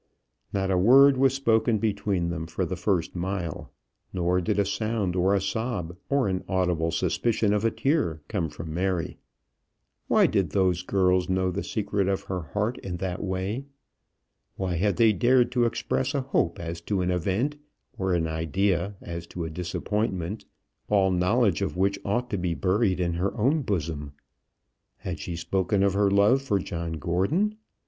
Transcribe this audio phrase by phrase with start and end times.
[0.51, 3.71] Not a word was spoken between them for the first mile,
[4.11, 8.49] nor did a sound of a sob or an audible suspicion of a tear come
[8.49, 9.19] from Mary.
[10.07, 13.65] Why did those girls know the secret of her heart in that way?
[14.55, 17.57] Why had they dared to express a hope as to an event,
[17.95, 20.45] or an idea as to a disappointment,
[20.89, 24.13] all knowledge of which ought to be buried in her own bosom?
[24.97, 27.57] Had she spoken of her love for John Gordon?